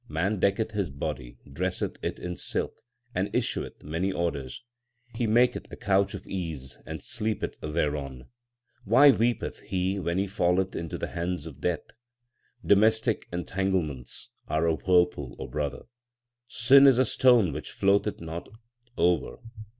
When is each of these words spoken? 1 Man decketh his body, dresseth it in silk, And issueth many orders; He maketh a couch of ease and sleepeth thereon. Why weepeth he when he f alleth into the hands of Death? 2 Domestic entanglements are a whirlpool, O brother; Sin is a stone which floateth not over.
1 0.07 0.13
Man 0.15 0.39
decketh 0.39 0.71
his 0.71 0.89
body, 0.89 1.37
dresseth 1.47 2.03
it 2.03 2.17
in 2.17 2.35
silk, 2.35 2.81
And 3.13 3.29
issueth 3.35 3.83
many 3.83 4.11
orders; 4.11 4.63
He 5.13 5.27
maketh 5.27 5.71
a 5.71 5.75
couch 5.75 6.15
of 6.15 6.25
ease 6.25 6.79
and 6.87 7.03
sleepeth 7.03 7.59
thereon. 7.61 8.25
Why 8.83 9.11
weepeth 9.11 9.59
he 9.59 9.99
when 9.99 10.17
he 10.17 10.23
f 10.23 10.37
alleth 10.39 10.73
into 10.75 10.97
the 10.97 11.09
hands 11.09 11.45
of 11.45 11.61
Death? 11.61 11.85
2 12.63 12.69
Domestic 12.69 13.27
entanglements 13.31 14.29
are 14.47 14.65
a 14.65 14.73
whirlpool, 14.73 15.35
O 15.37 15.45
brother; 15.45 15.83
Sin 16.47 16.87
is 16.87 16.97
a 16.97 17.05
stone 17.05 17.53
which 17.53 17.69
floateth 17.71 18.19
not 18.19 18.49
over. 18.97 19.37